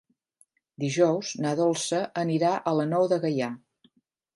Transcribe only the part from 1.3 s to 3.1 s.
na Dolça anirà a la